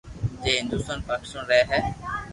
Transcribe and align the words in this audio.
جي 0.45 0.51
هندستان، 0.61 0.99
پاڪستان 1.09 1.43
رھي 1.49 1.61
ھي 1.71 1.79